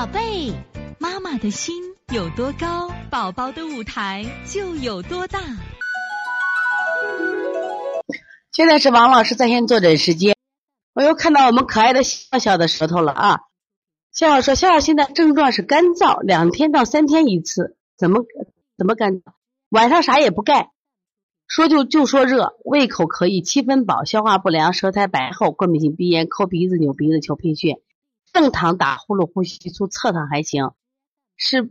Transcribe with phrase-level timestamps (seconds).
[0.00, 0.50] 宝贝，
[0.98, 1.74] 妈妈的心
[2.10, 5.38] 有多高，宝宝的舞台就有多大。
[8.50, 10.34] 现在是王老师在线坐诊时间，
[10.94, 13.40] 我又看到我们可爱的笑笑的舌头了啊！
[14.10, 18.24] 笑笑说：“笑笑现在症状是干燥，两天到三天一次，怎么
[18.78, 19.20] 怎么干？
[19.68, 20.70] 晚上啥也不干，
[21.46, 27.82] 说就就说热，胃口可以，七分饱，消化不良，舌苔白厚，过敏性鼻炎，抠鼻子、扭鼻子、求贫血。”
[28.32, 30.72] 正躺打呼噜呼吸粗，侧躺还行，
[31.36, 31.70] 是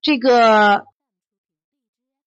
[0.00, 0.86] 这个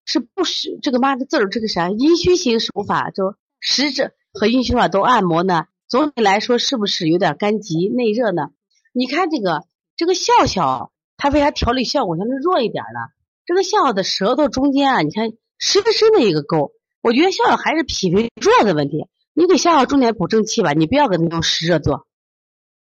[0.06, 5.66] 是不是这个妈的字儿，这个啥阴虚型手法，就食指和阴虚法都按摩呢。
[5.88, 8.50] 总体来说，是不是有点肝急内热呢？
[8.94, 13.00] 你看这个这个笑笑，它为啥调理效果相对弱一点呢？
[13.46, 19.08] 这个笑笑的舌头中间啊，你看深深的一个沟，我觉得笑笑还是脾胃弱的问题。
[19.34, 22.06] 你给笑笑重点补正气吧，你不要给他用湿热做。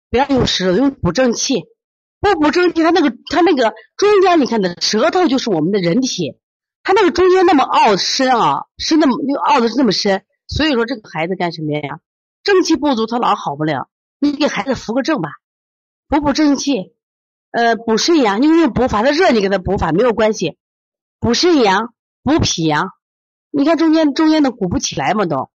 [0.10, 1.66] 不要用湿热，用补正气。
[2.20, 6.40] 不补正气，他那个他那个中间，你看的舌头就是我们的人体，
[6.82, 10.24] 他那个中间那么凹深啊，是那么又凹的是那么深。
[10.48, 11.99] 所以说这个孩子干什么呀？
[12.44, 13.90] 正气不足，他老好不了。
[14.20, 15.30] 你给孩子扶个正吧，
[16.08, 16.96] 补补正气，
[17.52, 18.42] 呃，补肾阳。
[18.42, 20.58] 你用补法，他热你给他补法没有关系。
[21.20, 22.90] 补肾阳，补脾阳。
[23.52, 25.52] 你看中间中间的鼓不起来嘛都，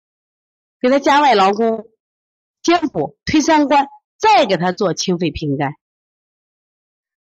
[0.80, 1.86] 给他加外劳宫，
[2.62, 3.88] 肩补推三关。
[4.20, 5.72] 再给他做清肺平肝，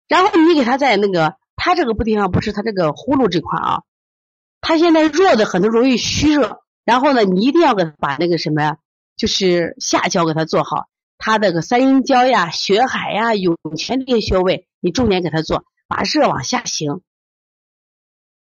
[0.07, 3.83] 然后你给他在那个他这个不地方不是他这个呼噜这块啊，
[4.59, 8.79] 他现在弱的很多容易虚热，然后呢，你一定要给他把那个什么呀，
[9.15, 17.01] 就是下焦给他做好，他那个三阴交呀、血海呀、涌泉这些穴位，你重点给他做，把热往下行。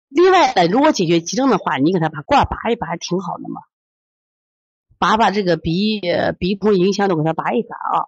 [0.10, 3.62] 另外呢，如果解决急症的话，你给他把罐拔一拔，挺好的嘛，
[4.98, 6.02] 拔拔这个鼻
[6.40, 8.08] 鼻通影响都给他拔一拔啊。